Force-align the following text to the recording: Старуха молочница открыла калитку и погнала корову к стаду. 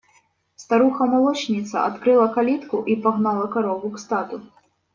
Старуха 0.55 1.05
молочница 1.05 1.85
открыла 1.85 2.27
калитку 2.27 2.81
и 2.81 2.95
погнала 2.95 3.45
корову 3.45 3.91
к 3.91 3.99
стаду. 3.99 4.41